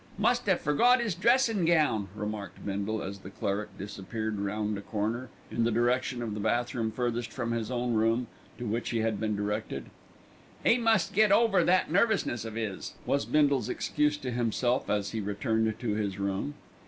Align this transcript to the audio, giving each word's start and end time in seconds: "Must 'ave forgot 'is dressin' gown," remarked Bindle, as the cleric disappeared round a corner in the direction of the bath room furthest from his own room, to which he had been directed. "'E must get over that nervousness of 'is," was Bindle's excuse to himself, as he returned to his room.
"Must 0.17 0.49
'ave 0.49 0.57
forgot 0.57 0.99
'is 0.99 1.13
dressin' 1.13 1.63
gown," 1.63 2.07
remarked 2.15 2.65
Bindle, 2.65 3.03
as 3.03 3.19
the 3.19 3.29
cleric 3.29 3.77
disappeared 3.77 4.39
round 4.39 4.75
a 4.75 4.81
corner 4.81 5.29
in 5.51 5.63
the 5.63 5.69
direction 5.69 6.23
of 6.23 6.33
the 6.33 6.39
bath 6.39 6.73
room 6.73 6.89
furthest 6.91 7.31
from 7.31 7.51
his 7.51 7.69
own 7.69 7.93
room, 7.93 8.25
to 8.57 8.65
which 8.65 8.89
he 8.89 9.01
had 9.01 9.19
been 9.19 9.35
directed. 9.35 9.91
"'E 10.65 10.79
must 10.79 11.13
get 11.13 11.31
over 11.31 11.63
that 11.63 11.91
nervousness 11.91 12.45
of 12.45 12.57
'is," 12.57 12.95
was 13.05 13.25
Bindle's 13.25 13.69
excuse 13.69 14.17
to 14.17 14.31
himself, 14.31 14.89
as 14.89 15.11
he 15.11 15.19
returned 15.21 15.79
to 15.79 15.93
his 15.93 16.17
room. 16.17 16.55